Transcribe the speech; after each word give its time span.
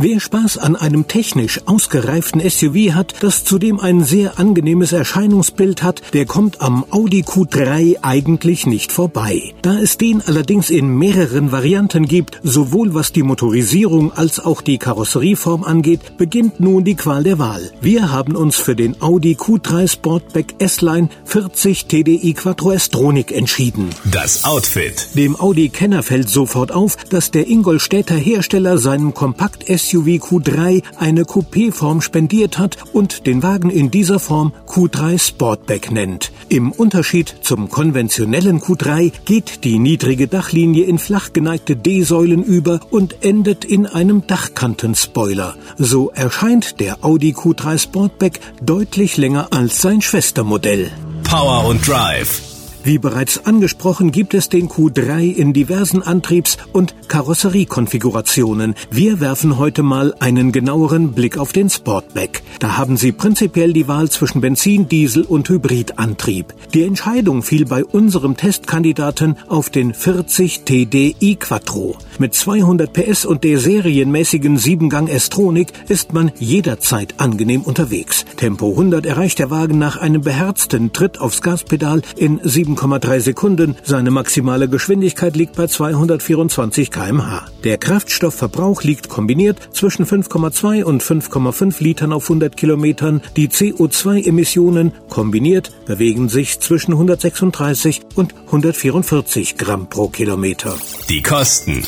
Wer 0.00 0.20
Spaß 0.20 0.58
an 0.58 0.76
einem 0.76 1.08
technisch 1.08 1.60
ausgereiften 1.66 2.40
SUV 2.48 2.94
hat, 2.94 3.14
das 3.18 3.42
zudem 3.42 3.80
ein 3.80 4.04
sehr 4.04 4.38
angenehmes 4.38 4.92
Erscheinungsbild 4.92 5.82
hat, 5.82 6.02
der 6.12 6.24
kommt 6.24 6.60
am 6.60 6.84
Audi 6.90 7.22
Q3 7.22 7.96
eigentlich 8.02 8.64
nicht 8.64 8.92
vorbei. 8.92 9.54
Da 9.60 9.76
es 9.80 9.98
den 9.98 10.22
allerdings 10.24 10.70
in 10.70 10.96
mehreren 10.96 11.50
Varianten 11.50 12.06
gibt, 12.06 12.38
sowohl 12.44 12.94
was 12.94 13.10
die 13.10 13.24
Motorisierung 13.24 14.12
als 14.12 14.38
auch 14.38 14.60
die 14.60 14.78
Karosserieform 14.78 15.64
angeht, 15.64 16.16
beginnt 16.16 16.60
nun 16.60 16.84
die 16.84 16.94
Qual 16.94 17.24
der 17.24 17.40
Wahl. 17.40 17.72
Wir 17.80 18.12
haben 18.12 18.36
uns 18.36 18.54
für 18.54 18.76
den 18.76 19.02
Audi 19.02 19.34
Q3 19.34 19.88
Sportback 19.88 20.54
S-Line 20.60 21.08
40 21.24 21.86
TDI 21.86 22.34
Quattro 22.34 22.70
S-Tronic 22.70 23.32
entschieden. 23.32 23.90
Das 24.04 24.44
Outfit. 24.44 25.08
Dem 25.14 25.34
Audi-Kenner 25.34 26.04
fällt 26.04 26.28
sofort 26.28 26.70
auf, 26.70 26.94
dass 27.10 27.32
der 27.32 27.48
Ingolstädter 27.48 28.14
Hersteller 28.14 28.78
seinem 28.78 29.12
Kompakt-SUV 29.12 29.87
SUV 29.88 30.18
Q3 30.18 30.82
eine 30.98 31.22
Coupé-Form 31.24 32.00
spendiert 32.00 32.58
hat 32.58 32.76
und 32.92 33.26
den 33.26 33.42
Wagen 33.42 33.70
in 33.70 33.90
dieser 33.90 34.18
Form 34.18 34.52
Q3 34.66 35.18
Sportback 35.18 35.90
nennt. 35.90 36.30
Im 36.48 36.72
Unterschied 36.72 37.34
zum 37.42 37.70
konventionellen 37.70 38.60
Q3 38.60 39.12
geht 39.24 39.64
die 39.64 39.78
niedrige 39.78 40.28
Dachlinie 40.28 40.84
in 40.84 40.98
flach 40.98 41.32
geneigte 41.32 41.76
D-Säulen 41.76 42.42
über 42.42 42.80
und 42.90 43.22
endet 43.22 43.64
in 43.64 43.86
einem 43.86 44.26
Dachkantenspoiler. 44.26 45.56
So 45.78 46.10
erscheint 46.10 46.80
der 46.80 47.04
Audi 47.04 47.32
Q3 47.32 47.78
Sportback 47.78 48.40
deutlich 48.62 49.16
länger 49.16 49.48
als 49.52 49.80
sein 49.80 50.02
Schwestermodell. 50.02 50.90
Power 51.24 51.66
und 51.66 51.86
Drive. 51.86 52.47
Wie 52.88 52.96
bereits 52.96 53.44
angesprochen 53.44 54.12
gibt 54.12 54.32
es 54.32 54.48
den 54.48 54.70
Q3 54.70 55.34
in 55.34 55.52
diversen 55.52 56.00
Antriebs- 56.02 56.56
und 56.72 56.94
Karosseriekonfigurationen. 57.08 58.76
Wir 58.90 59.20
werfen 59.20 59.58
heute 59.58 59.82
mal 59.82 60.14
einen 60.20 60.52
genaueren 60.52 61.12
Blick 61.12 61.36
auf 61.36 61.52
den 61.52 61.68
Sportback. 61.68 62.42
Da 62.60 62.78
haben 62.78 62.96
Sie 62.96 63.12
prinzipiell 63.12 63.74
die 63.74 63.88
Wahl 63.88 64.08
zwischen 64.08 64.40
Benzin, 64.40 64.88
Diesel 64.88 65.24
und 65.24 65.50
Hybridantrieb. 65.50 66.54
Die 66.72 66.84
Entscheidung 66.84 67.42
fiel 67.42 67.66
bei 67.66 67.84
unserem 67.84 68.38
Testkandidaten 68.38 69.36
auf 69.48 69.68
den 69.68 69.92
40 69.92 70.62
TDI 70.64 71.36
Quattro. 71.38 71.98
Mit 72.18 72.34
200 72.34 72.92
PS 72.92 73.24
und 73.24 73.44
der 73.44 73.60
serienmäßigen 73.60 74.58
7-Gang 74.58 75.08
S-Tronic 75.08 75.72
ist 75.88 76.12
man 76.12 76.32
jederzeit 76.40 77.14
angenehm 77.18 77.62
unterwegs. 77.62 78.24
Tempo 78.36 78.70
100 78.70 79.06
erreicht 79.06 79.38
der 79.38 79.50
Wagen 79.50 79.78
nach 79.78 79.96
einem 79.96 80.22
beherzten 80.22 80.92
Tritt 80.92 81.20
aufs 81.20 81.42
Gaspedal 81.42 82.02
in 82.16 82.40
7,3 82.40 83.20
Sekunden. 83.20 83.76
Seine 83.84 84.10
maximale 84.10 84.68
Geschwindigkeit 84.68 85.36
liegt 85.36 85.54
bei 85.54 85.68
224 85.68 86.90
kmh. 86.90 87.46
Der 87.62 87.78
Kraftstoffverbrauch 87.78 88.82
liegt 88.82 89.08
kombiniert 89.08 89.68
zwischen 89.72 90.04
5,2 90.04 90.82
und 90.82 91.04
5,5 91.04 91.80
Litern 91.82 92.12
auf 92.12 92.24
100 92.24 92.56
Kilometern. 92.56 93.22
Die 93.36 93.48
CO2-Emissionen 93.48 94.92
kombiniert 95.08 95.70
bewegen 95.86 96.28
sich 96.28 96.58
zwischen 96.58 96.94
136 96.94 98.00
und 98.16 98.34
144 98.46 99.56
Gramm 99.56 99.88
pro 99.88 100.08
Kilometer. 100.08 100.74
Die 101.08 101.22
Kosten. 101.22 101.84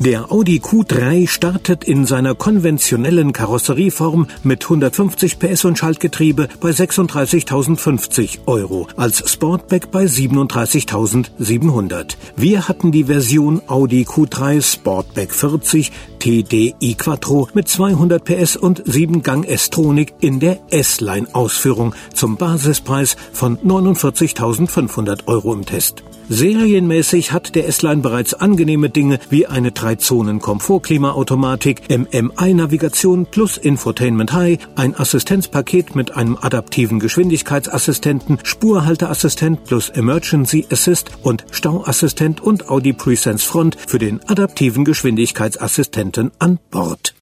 Der 0.00 0.32
Audi 0.32 0.58
Q3 0.58 1.28
startet 1.28 1.84
in 1.84 2.04
seiner 2.04 2.34
konventionellen 2.34 3.32
Karosserieform 3.32 4.26
mit 4.42 4.64
150 4.64 5.38
PS 5.38 5.66
und 5.66 5.78
Schaltgetriebe 5.78 6.48
bei 6.60 6.70
36.050 6.70 8.40
Euro, 8.46 8.88
als 8.96 9.30
Sportback 9.30 9.92
bei 9.92 10.06
37.700. 10.06 12.16
Wir 12.36 12.66
hatten 12.66 12.90
die 12.90 13.04
Version 13.04 13.62
Audi 13.68 14.02
Q3 14.02 14.62
Sportback 14.62 15.32
40 15.32 15.92
TDI 16.18 16.96
Quattro 16.98 17.46
mit 17.54 17.68
200 17.68 18.24
PS 18.24 18.56
und 18.56 18.82
7 18.84 19.22
Gang 19.22 19.46
S-Tronic 19.46 20.12
in 20.20 20.40
der 20.40 20.58
S-Line 20.70 21.28
Ausführung 21.32 21.94
zum 22.12 22.36
Basispreis 22.36 23.14
von 23.32 23.58
49.500 23.58 25.26
Euro 25.26 25.54
im 25.54 25.64
Test. 25.64 26.02
Serienmäßig 26.28 27.32
hat 27.32 27.54
der 27.54 27.66
S-Line 27.68 28.02
bereits 28.02 28.34
angenehme 28.34 28.90
Dinge 28.90 29.20
wie 29.28 29.46
eine 29.46 29.70
3-Zonen-Komfort-Klimaautomatik, 29.70 31.82
MMI-Navigation 31.90 33.26
plus 33.26 33.56
Infotainment 33.58 34.32
High, 34.32 34.58
ein 34.74 34.98
Assistenzpaket 34.98 35.94
mit 35.94 36.16
einem 36.16 36.36
adaptiven 36.40 36.98
Geschwindigkeitsassistenten, 36.98 38.38
Spurhalteassistent 38.42 39.64
plus 39.64 39.90
Emergency 39.90 40.66
Assist 40.70 41.10
und 41.22 41.44
Stauassistent 41.50 42.40
und 42.40 42.70
Audi 42.70 42.92
Presense 42.92 43.46
Front 43.46 43.76
für 43.86 43.98
den 43.98 44.20
adaptiven 44.28 44.84
Geschwindigkeitsassistenten 44.84 46.32
an 46.38 46.58
Bord. 46.70 47.14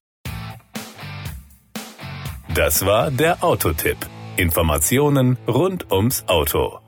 Das 2.55 2.85
war 2.85 3.11
der 3.11 3.43
Autotipp. 3.43 3.97
Informationen 4.37 5.37
rund 5.47 5.91
ums 5.91 6.23
Auto. 6.27 6.82